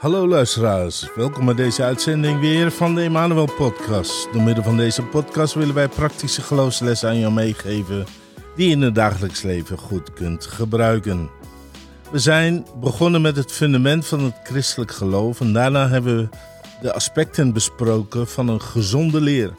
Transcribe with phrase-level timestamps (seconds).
[0.00, 4.32] Hallo luisteraars, welkom bij deze uitzending weer van de Emmanuel Podcast.
[4.32, 8.06] Door middel van deze podcast willen wij praktische geloofslessen aan jou meegeven
[8.56, 11.30] die je in het dagelijks leven goed kunt gebruiken.
[12.10, 16.28] We zijn begonnen met het fundament van het christelijk geloof en daarna hebben we
[16.82, 19.50] de aspecten besproken van een gezonde leer.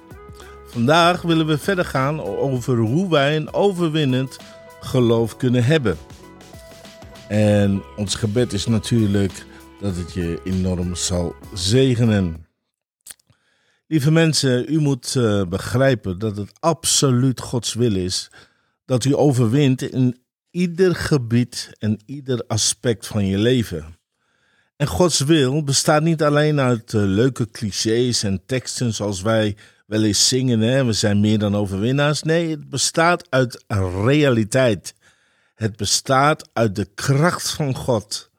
[0.65, 4.37] Vandaag willen we verder gaan over hoe wij een overwinnend
[4.79, 5.97] geloof kunnen hebben.
[7.27, 9.49] En ons gebed is natuurlijk
[9.81, 12.45] dat het je enorm zal zegenen.
[13.87, 18.29] Lieve mensen, u moet uh, begrijpen dat het absoluut Gods wil is
[18.85, 20.17] dat u overwint in
[20.51, 23.95] ieder gebied en ieder aspect van je leven.
[24.75, 30.03] En Gods wil bestaat niet alleen uit uh, leuke clichés en teksten zoals wij wel
[30.03, 30.85] eens zingen, hè?
[30.85, 32.23] we zijn meer dan overwinnaars.
[32.23, 33.63] Nee, het bestaat uit
[34.03, 34.93] realiteit.
[35.55, 38.30] Het bestaat uit de kracht van God.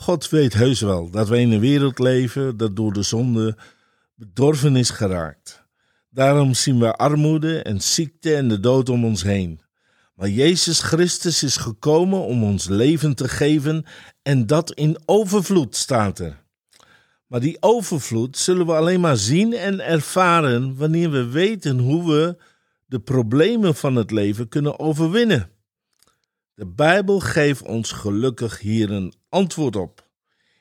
[0.00, 3.56] God weet heus wel dat wij in een wereld leven dat door de zonde
[4.14, 5.64] bedorven is geraakt.
[6.10, 9.60] Daarom zien we armoede en ziekte en de dood om ons heen.
[10.14, 13.84] Maar Jezus Christus is gekomen om ons leven te geven
[14.22, 16.44] en dat in overvloed staat er.
[17.26, 22.42] Maar die overvloed zullen we alleen maar zien en ervaren wanneer we weten hoe we
[22.86, 25.50] de problemen van het leven kunnen overwinnen.
[26.58, 30.08] De Bijbel geeft ons gelukkig hier een antwoord op.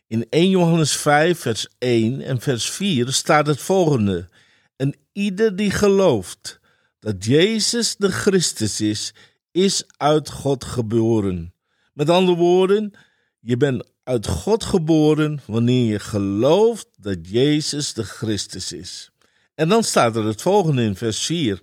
[0.08, 4.30] In 1 Johannes 5, vers 1 en vers 4 staat het volgende:
[4.76, 6.60] En ieder die gelooft
[7.00, 9.14] dat Jezus de Christus is,
[9.52, 11.54] is uit God geboren.
[11.94, 12.92] Met andere woorden,
[13.40, 19.12] je bent uit God geboren wanneer je gelooft dat Jezus de Christus is.
[19.56, 21.62] En dan staat er het volgende in vers 4.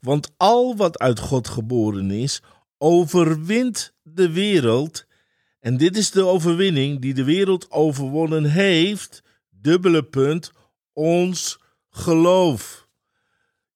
[0.00, 2.42] Want al wat uit God geboren is,
[2.78, 5.06] overwint de wereld.
[5.60, 9.22] En dit is de overwinning die de wereld overwonnen heeft.
[9.50, 10.52] Dubbele punt,
[10.92, 11.58] ons
[11.90, 12.86] geloof.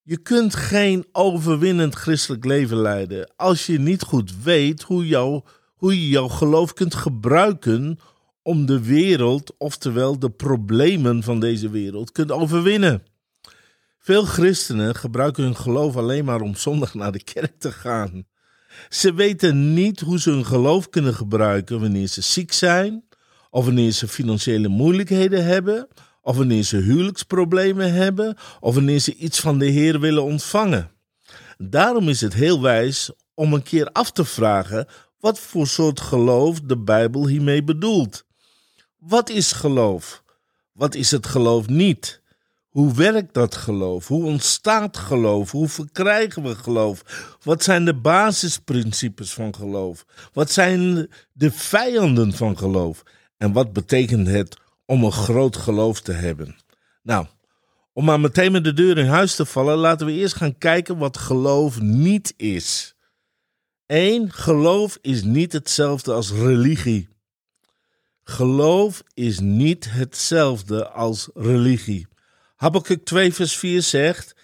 [0.03, 5.43] Je kunt geen overwinnend christelijk leven leiden als je niet goed weet hoe, jou,
[5.75, 7.99] hoe je jouw geloof kunt gebruiken
[8.43, 13.03] om de wereld, oftewel de problemen van deze wereld, kunt overwinnen.
[13.99, 18.27] Veel christenen gebruiken hun geloof alleen maar om zondag naar de kerk te gaan.
[18.89, 23.05] Ze weten niet hoe ze hun geloof kunnen gebruiken wanneer ze ziek zijn,
[23.51, 25.89] of wanneer ze financiële moeilijkheden hebben,
[26.23, 30.91] of wanneer ze huwelijksproblemen hebben, of wanneer ze iets van de Heer willen ontvangen.
[31.59, 34.87] Daarom is het heel wijs om een keer af te vragen
[35.21, 38.25] wat voor soort geloof de Bijbel hiermee bedoelt.
[38.99, 40.23] Wat is geloof?
[40.73, 42.22] Wat is het geloof niet?
[42.73, 44.09] Hoe werkt dat geloof?
[44.09, 45.51] Hoe ontstaat geloof?
[45.51, 47.03] Hoe verkrijgen we geloof?
[47.43, 50.05] Wat zijn de basisprincipes van geloof?
[50.33, 53.03] Wat zijn de vijanden van geloof?
[53.37, 54.57] En wat betekent het
[54.87, 56.57] om een groot geloof te hebben?
[57.03, 57.27] Nou,
[57.93, 60.99] om maar meteen met de deur in huis te vallen, laten we eerst gaan kijken
[60.99, 62.95] wat geloof niet is.
[63.87, 64.33] 1.
[64.33, 67.09] Geloof is niet hetzelfde als religie.
[68.25, 72.11] Geloof is niet hetzelfde als religie.
[72.63, 74.35] Habakkuk 2 vers 4 zegt,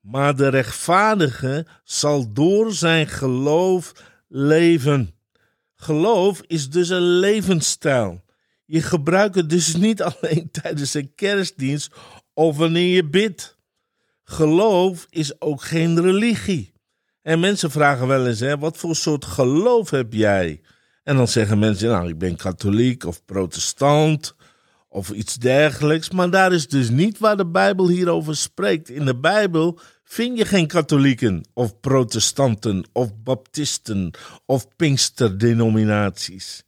[0.00, 3.92] maar de rechtvaardige zal door zijn geloof
[4.28, 5.14] leven.
[5.74, 8.24] Geloof is dus een levensstijl.
[8.64, 11.94] Je gebruikt het dus niet alleen tijdens een kerstdienst
[12.34, 13.56] of wanneer je bidt.
[14.24, 16.72] Geloof is ook geen religie.
[17.22, 20.60] En mensen vragen wel eens, hè, wat voor soort geloof heb jij?
[21.02, 24.34] En dan zeggen mensen, nou, ik ben katholiek of protestant
[24.96, 26.10] of iets dergelijks.
[26.10, 28.90] Maar daar is dus niet waar de Bijbel hierover spreekt.
[28.90, 34.10] In de Bijbel vind je geen katholieken of protestanten of baptisten
[34.46, 36.62] of pinksterdenominaties.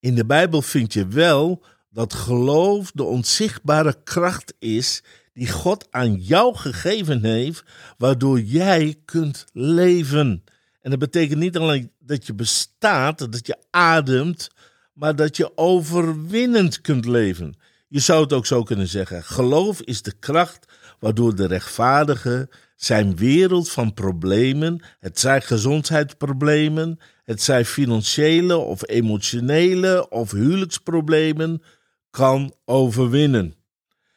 [0.00, 5.02] In de Bijbel vind je wel dat geloof de onzichtbare kracht is
[5.32, 7.64] die God aan jou gegeven heeft,
[7.98, 10.44] waardoor jij kunt leven.
[10.80, 14.48] En dat betekent niet alleen dat je bestaat, dat je ademt,
[14.92, 17.54] maar dat je overwinnend kunt leven.
[17.88, 20.66] Je zou het ook zo kunnen zeggen: geloof is de kracht
[20.98, 30.08] waardoor de rechtvaardige zijn wereld van problemen, het zijn gezondheidsproblemen, het zijn financiële of emotionele
[30.08, 31.62] of huwelijksproblemen,
[32.10, 33.54] kan overwinnen.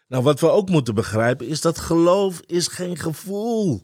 [0.07, 3.83] Nou, wat we ook moeten begrijpen is dat geloof is geen gevoel.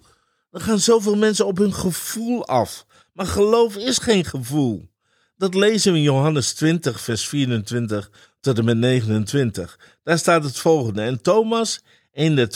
[0.51, 2.85] Er gaan zoveel mensen op hun gevoel af.
[3.13, 4.89] Maar geloof is geen gevoel.
[5.37, 8.11] Dat lezen we in Johannes 20, vers 24
[8.47, 9.79] tot en met 29.
[10.03, 11.01] Daar staat het volgende.
[11.01, 12.47] En Thomas, een der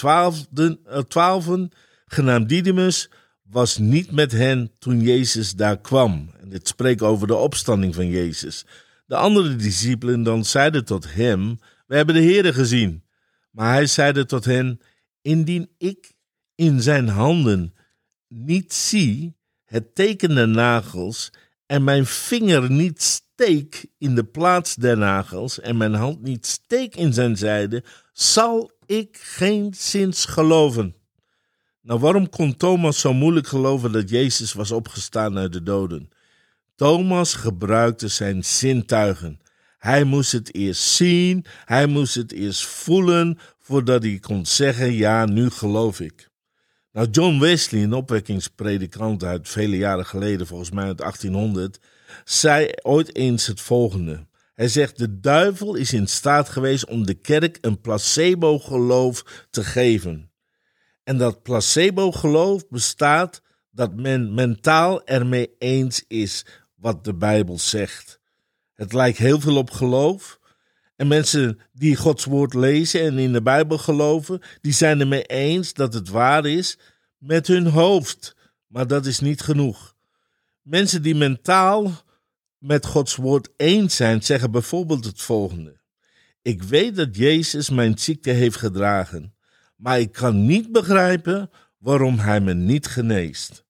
[0.83, 1.71] eh, twaalfen,
[2.05, 3.09] genaamd Didymus,
[3.43, 6.31] was niet met hen toen Jezus daar kwam.
[6.39, 8.65] En dit spreekt over de opstanding van Jezus.
[9.05, 13.03] De andere discipelen dan zeiden tot hem: we hebben de Heere gezien.
[13.51, 14.79] Maar hij zeide tot hen,
[15.21, 16.11] indien ik
[16.55, 17.73] in zijn handen
[18.27, 19.35] niet zie
[19.65, 21.31] het teken der nagels
[21.71, 26.95] en mijn vinger niet steek in de plaats der nagels en mijn hand niet steek
[26.95, 27.83] in zijn zijde,
[28.13, 30.95] zal ik geen zins geloven.
[31.81, 36.09] Nou, waarom kon Thomas zo moeilijk geloven dat Jezus was opgestaan uit de doden?
[36.75, 39.39] Thomas gebruikte zijn zintuigen.
[39.77, 45.25] Hij moest het eerst zien, hij moest het eerst voelen, voordat hij kon zeggen: Ja,
[45.25, 46.30] nu geloof ik.
[46.91, 51.79] Nou, John Wesley, een opwekkingspredikant uit vele jaren geleden, volgens mij uit 1800,
[52.23, 54.25] zei ooit eens het volgende.
[54.53, 60.31] Hij zegt: De duivel is in staat geweest om de kerk een placebo-geloof te geven.
[61.03, 63.41] En dat placebo-geloof bestaat
[63.71, 66.45] dat men mentaal ermee eens is
[66.75, 68.19] wat de Bijbel zegt.
[68.73, 70.39] Het lijkt heel veel op geloof.
[71.01, 75.73] En mensen die Gods woord lezen en in de Bijbel geloven, die zijn ermee eens
[75.73, 76.77] dat het waar is
[77.17, 78.35] met hun hoofd.
[78.67, 79.95] Maar dat is niet genoeg.
[80.61, 81.91] Mensen die mentaal
[82.57, 85.81] met Gods woord eens zijn, zeggen bijvoorbeeld het volgende.
[86.41, 89.35] Ik weet dat Jezus mijn ziekte heeft gedragen,
[89.75, 93.65] maar ik kan niet begrijpen waarom hij me niet geneest.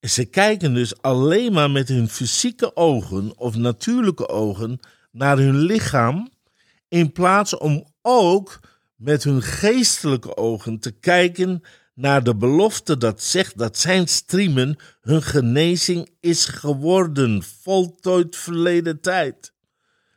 [0.00, 4.80] Ze kijken dus alleen maar met hun fysieke ogen of natuurlijke ogen
[5.10, 6.38] naar hun lichaam,
[6.90, 8.60] in plaats om ook
[8.96, 11.62] met hun geestelijke ogen te kijken
[11.94, 19.52] naar de belofte dat zegt dat zijn striemen hun genezing is geworden, voltooid verleden tijd.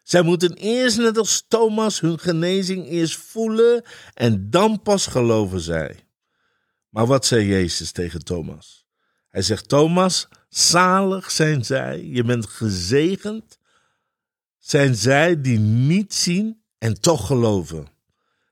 [0.04, 3.84] Zij moeten eerst, net als Thomas, hun genezing eerst voelen
[4.14, 6.08] en dan pas geloven zij.
[6.90, 8.86] Maar wat zei Jezus tegen Thomas?
[9.30, 13.58] Hij zegt: Thomas, zalig zijn zij, je bent gezegend,
[14.58, 17.88] zijn zij die niet zien en toch geloven.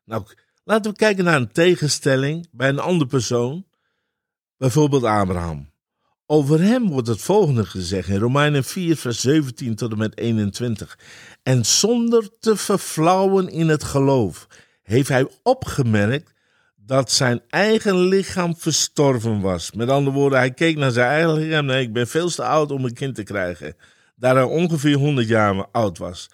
[0.06, 0.24] Nou,
[0.64, 3.66] laten we kijken naar een tegenstelling bij een andere persoon,
[4.58, 5.70] bijvoorbeeld Abraham.
[6.26, 11.00] Over hem wordt het volgende gezegd in Romeinen 4, vers 17 tot en met 21.
[11.44, 14.48] En zonder te verflauwen in het geloof
[14.84, 16.34] heeft hij opgemerkt
[16.76, 19.72] dat zijn eigen lichaam verstorven was.
[19.72, 21.66] Met andere woorden, hij keek naar zijn eigen lichaam.
[21.66, 23.76] Nee, ik ben veel te oud om een kind te krijgen.
[24.16, 26.30] Daar hij ongeveer 100 jaar oud was.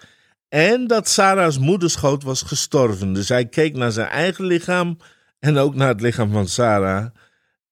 [0.48, 3.12] En dat Sarah's moederschoot was gestorven.
[3.12, 4.98] Dus hij keek naar zijn eigen lichaam
[5.38, 7.06] en ook naar het lichaam van Sarah.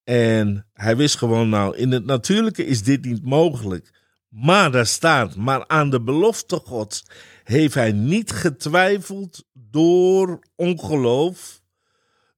[0.04, 3.90] En hij wist gewoon, nou, in het natuurlijke is dit niet mogelijk.
[4.28, 7.04] Maar daar staat, maar aan de belofte Gods
[7.44, 11.60] heeft hij niet getwijfeld door ongeloof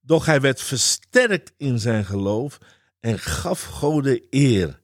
[0.09, 2.57] doch hij werd versterkt in zijn geloof
[2.99, 4.81] en gaf God de eer,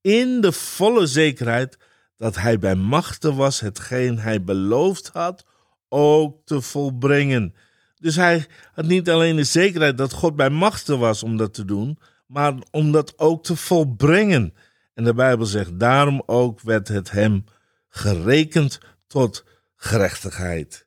[0.00, 1.78] in de volle zekerheid
[2.20, 5.44] dat hij bij machten was hetgeen hij beloofd had
[5.88, 7.54] ook te volbrengen.
[7.96, 11.64] Dus hij had niet alleen de zekerheid dat God bij machten was om dat te
[11.64, 14.54] doen, maar om dat ook te volbrengen.
[14.94, 17.44] En de Bijbel zegt, daarom ook werd het hem
[17.88, 19.44] gerekend tot
[19.76, 20.86] gerechtigheid.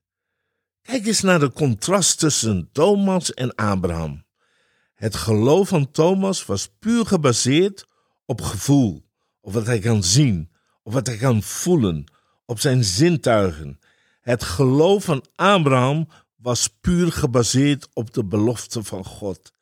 [0.82, 4.26] Kijk eens naar de contrast tussen Thomas en Abraham.
[4.94, 7.88] Het geloof van Thomas was puur gebaseerd
[8.26, 9.06] op gevoel,
[9.42, 10.52] op wat hij kan zien,
[10.84, 12.04] op wat hij kan voelen,
[12.46, 13.80] op zijn zintuigen.
[14.22, 19.54] Het geloof van Abraham was puur gebaseerd op de belofte van God.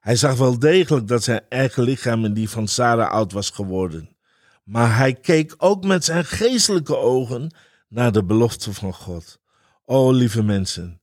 [0.00, 4.16] Hij zag wel degelijk dat zijn eigen lichaam en die van Sarah oud was geworden.
[4.64, 7.54] Maar hij keek ook met zijn geestelijke ogen
[7.88, 9.40] naar de belofte van God.
[9.84, 11.00] Oh, lieve mensen,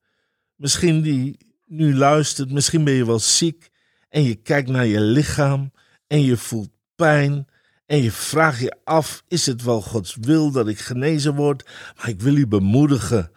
[0.55, 3.69] misschien die nu luistert, misschien ben je wel ziek
[4.09, 5.71] en je kijkt naar je lichaam
[6.07, 7.47] en je voelt pijn
[7.85, 11.65] en je vraagt je af: is het wel Gods wil dat ik genezen word?
[11.97, 13.31] Maar ik wil u bemoedigen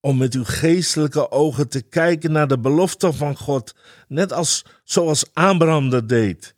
[0.00, 3.74] om met uw geestelijke ogen te kijken naar de belofte van God,
[4.08, 6.54] net als zoals Abraham dat deed.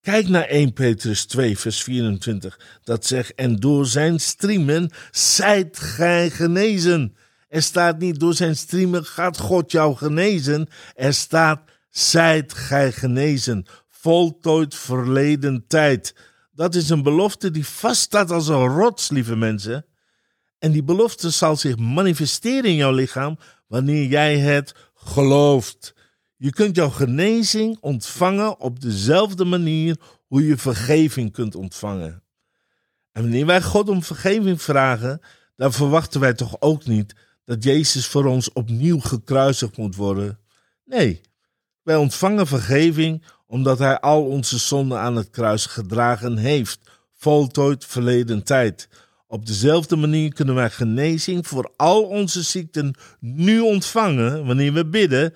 [0.00, 6.30] Kijk naar 1 Petrus 2, vers 24, dat zegt: En door zijn striemen zijt gij
[6.30, 7.16] genezen.
[7.48, 10.68] Er staat niet door zijn streamen gaat God jou genezen.
[10.94, 13.66] Er staat zijt gij genezen.
[13.88, 16.14] Voltooid verleden tijd.
[16.58, 19.86] Dat is een belofte die vaststaat als een rots, lieve mensen.
[20.58, 25.94] En die belofte zal zich manifesteren in jouw lichaam wanneer jij het gelooft.
[26.36, 29.96] Je kunt jouw genezing ontvangen op dezelfde manier
[30.26, 32.22] hoe je vergeving kunt ontvangen.
[33.12, 35.20] En wanneer wij God om vergeving vragen,
[35.56, 40.38] dan verwachten wij toch ook niet dat Jezus voor ons opnieuw gekruisigd moet worden.
[40.84, 41.20] Nee,
[41.82, 46.78] wij ontvangen vergeving omdat Hij al onze zonden aan het kruis gedragen heeft,
[47.14, 48.88] voltooid verleden tijd.
[49.26, 55.34] Op dezelfde manier kunnen wij genezing voor al onze ziekten nu ontvangen wanneer we bidden,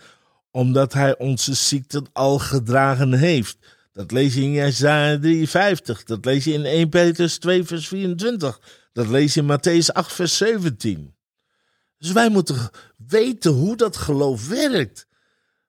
[0.51, 3.59] omdat Hij onze ziekten al gedragen heeft.
[3.93, 8.61] Dat lees je in Jesaja 53, dat lees je in 1 Petrus 2 vers 24,
[8.93, 11.15] dat lees je in Matthäus 8 vers 17.
[11.99, 12.71] Dus wij moeten
[13.09, 15.07] weten hoe dat geloof werkt.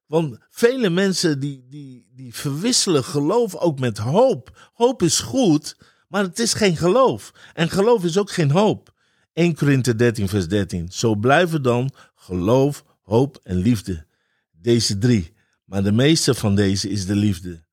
[0.05, 4.71] Want vele mensen die, die, die verwisselen geloof ook met hoop.
[4.73, 7.31] Hoop is goed, maar het is geen geloof.
[7.53, 8.93] En geloof is ook geen hoop.
[9.33, 10.91] 1 Korinthe 13, vers 13.
[10.91, 14.05] Zo blijven dan geloof, hoop en liefde.
[14.51, 15.33] Deze drie.
[15.65, 17.63] Maar de meeste van deze is de liefde.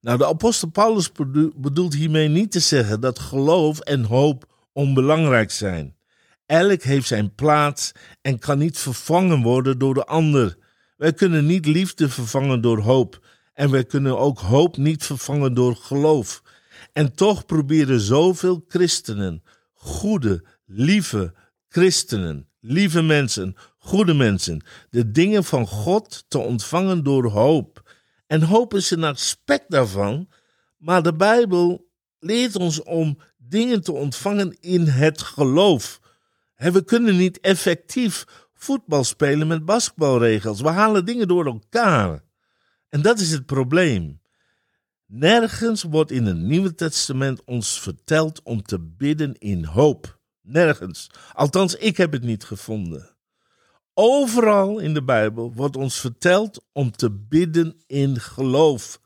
[0.00, 1.12] Nou, de apostel Paulus
[1.56, 5.96] bedoelt hiermee niet te zeggen dat geloof en hoop onbelangrijk zijn.
[6.46, 10.56] Elk heeft zijn plaats en kan niet vervangen worden door de ander.
[10.98, 13.26] Wij kunnen niet liefde vervangen door hoop.
[13.54, 16.42] En wij kunnen ook hoop niet vervangen door geloof.
[16.92, 19.42] En toch proberen zoveel christenen,
[19.74, 21.34] goede, lieve
[21.68, 27.94] christenen, lieve mensen, goede mensen, de dingen van God te ontvangen door hoop.
[28.26, 30.28] En hoop is een aspect daarvan,
[30.76, 31.88] maar de Bijbel
[32.18, 36.00] leert ons om dingen te ontvangen in het geloof.
[36.56, 38.24] We kunnen niet effectief
[38.58, 40.60] voetbal spelen met basketbalregels.
[40.60, 42.22] We halen dingen door elkaar.
[42.88, 44.20] En dat is het probleem.
[45.06, 50.18] Nergens wordt in het Nieuwe Testament ons verteld om te bidden in hoop.
[50.42, 51.10] Nergens.
[51.32, 53.16] Althans, ik heb het niet gevonden.
[53.94, 59.00] Overal in de Bijbel wordt ons verteld om te bidden in geloof.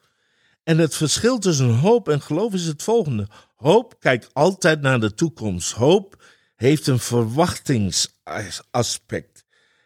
[0.65, 3.29] En het verschil tussen hoop en geloof is het volgende.
[3.57, 5.73] Hoop kijkt altijd naar de toekomst.
[5.73, 6.25] Hoop
[6.57, 9.32] heeft een verwachtingsaspect.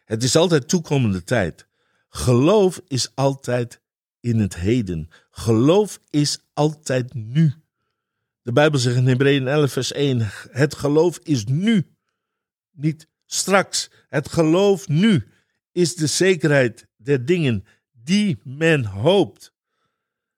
[0.06, 1.66] Het is altijd toekomende tijd.
[2.08, 3.80] Geloof is altijd
[4.20, 5.08] in het heden.
[5.30, 7.54] Geloof is altijd nu.
[8.42, 11.96] De Bijbel zegt in Hebreeën 11, vers 1: Het geloof is nu,
[12.70, 13.90] niet straks.
[14.08, 15.28] Het geloof nu
[15.72, 19.52] is de zekerheid der dingen die men hoopt.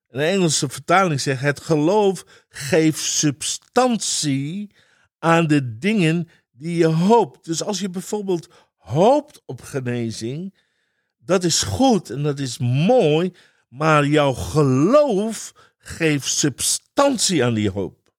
[0.09, 4.75] Een Engelse vertaling zegt: Het geloof geeft substantie
[5.19, 7.45] aan de dingen die je hoopt.
[7.45, 8.49] Dus als je bijvoorbeeld
[8.89, 10.55] hoopt op genezing,
[11.17, 13.33] dat is goed en dat is mooi,
[13.69, 18.13] maar jouw geloof geeft substantie aan die hoop.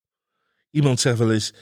[0.72, 1.54] Iemand zegt wel eens: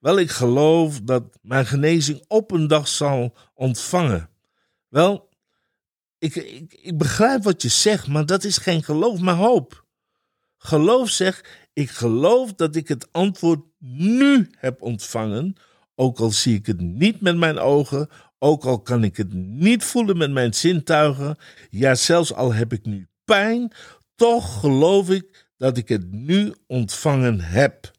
[0.00, 4.30] Wel, ik geloof dat mijn genezing op een dag zal ontvangen.
[4.88, 5.28] Wel,
[6.18, 9.84] ik, ik, ik begrijp wat je zegt, maar dat is geen geloof, maar hoop.
[10.56, 15.56] Geloof zegt: Ik geloof dat ik het antwoord nu heb ontvangen,
[15.94, 18.08] ook al zie ik het niet met mijn ogen,
[18.38, 21.36] ook al kan ik het niet voelen met mijn zintuigen,
[21.70, 23.72] ja, zelfs al heb ik nu pijn,
[24.14, 27.90] toch geloof ik dat ik het nu ontvangen heb.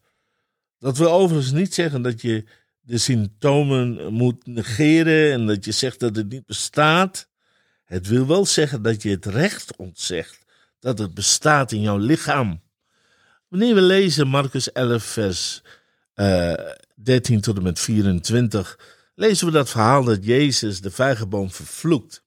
[0.78, 2.44] Dat wil overigens niet zeggen dat je
[2.80, 7.28] de symptomen moet negeren en dat je zegt dat het niet bestaat.
[7.84, 10.44] Het wil wel zeggen dat je het recht ontzegt
[10.78, 12.62] dat het bestaat in jouw lichaam.
[13.48, 15.62] Wanneer we lezen Marcus 11, vers
[16.14, 18.78] uh, eh, 13 tot en met 24,
[19.18, 22.24] lezen we dat verhaal dat Jezus de vijgenboom vervloekt.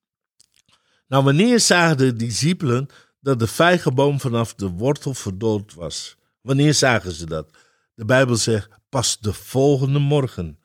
[1.07, 2.87] Nou, wanneer zagen de discipelen
[3.19, 6.17] dat de vijgenboom vanaf de wortel verdood was?
[6.41, 7.49] Wanneer zagen ze dat?
[7.95, 10.59] De Bijbel zegt pas de volgende morgen.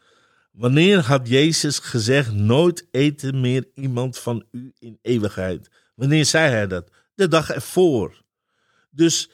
[0.53, 5.71] Wanneer had Jezus gezegd: Nooit eten meer iemand van u in eeuwigheid?
[5.95, 6.91] Wanneer zei hij dat?
[7.15, 8.23] De dag ervoor.
[8.91, 9.31] Dus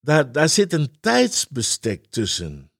[0.00, 2.70] daar, daar zit een tijdsbestek tussen.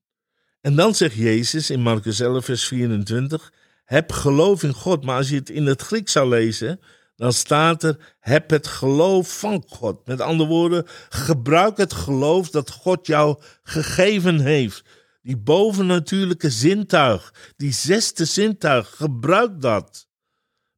[0.61, 3.53] En dan zegt Jezus in Marcus 11, vers 24:
[3.85, 5.05] Heb geloof in God.
[5.05, 6.81] Maar als je het in het Grieks zou lezen,
[7.17, 10.07] dan staat er: heb het geloof van God.
[10.07, 14.85] Met andere woorden, gebruik het geloof dat God jou gegeven heeft.
[15.23, 20.09] Die bovennatuurlijke zintuig, die zesde zintuig, gebruik dat.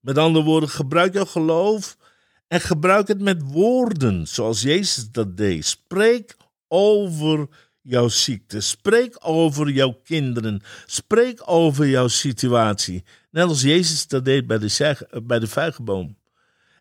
[0.00, 1.96] Met andere woorden, gebruik jouw geloof
[2.48, 5.66] en gebruik het met woorden, zoals Jezus dat deed.
[5.66, 6.36] Spreek
[6.68, 7.48] over
[7.82, 8.60] jouw ziekte.
[8.60, 10.62] Spreek over jouw kinderen.
[10.86, 13.04] Spreek over jouw situatie.
[13.30, 16.18] Net als Jezus dat deed bij de, bij de vijgenboom.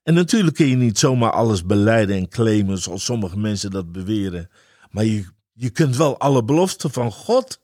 [0.03, 4.49] En natuurlijk kun je niet zomaar alles beleiden en claimen zoals sommige mensen dat beweren.
[4.91, 7.61] Maar je, je kunt wel alle beloften van God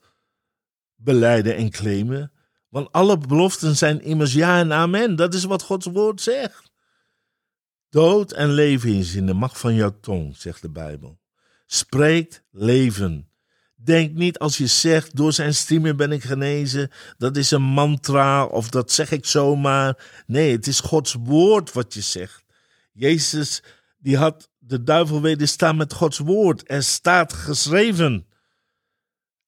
[0.96, 2.32] beleiden en claimen.
[2.70, 5.16] Want alle beloften zijn immers ja en amen.
[5.16, 6.72] Dat is wat Gods woord zegt.
[7.90, 11.20] Dood en leven is in de macht van jouw tong, zegt de Bijbel.
[11.76, 13.30] Spreekt leven.
[13.76, 18.46] Denk niet als je zegt, door zijn streamen ben ik genezen, dat is een mantra
[18.46, 20.24] of dat zeg ik zomaar.
[20.28, 22.44] Nee, het is Gods woord wat je zegt.
[22.94, 23.64] Jezus,
[23.98, 26.72] die had de duivel wederstaan met Gods woord.
[26.72, 28.28] Er staat geschreven.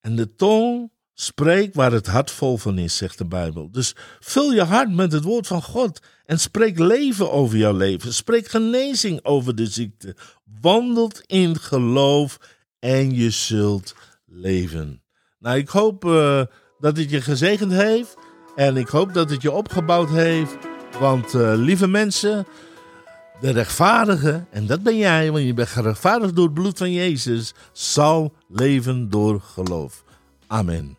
[0.01, 3.71] En de tong Spreek waar het hart vol van is, zegt de Bijbel.
[3.71, 8.13] Dus vul je hart met het woord van God en spreek leven over jouw leven.
[8.13, 10.15] Spreek genezing over de ziekte.
[10.61, 12.39] Wandelt in geloof
[12.79, 13.95] en je zult
[14.25, 15.01] leven.
[15.39, 16.41] Nou, ik hoop uh,
[16.79, 18.15] dat het je gezegend heeft
[18.55, 20.57] en ik hoop dat het je opgebouwd heeft.
[20.99, 22.47] Want uh, lieve mensen,
[23.41, 27.53] de rechtvaardige, en dat ben jij, want je bent gerechtvaardigd door het bloed van Jezus,
[27.71, 30.03] zal leven door geloof.
[30.47, 30.97] Amen.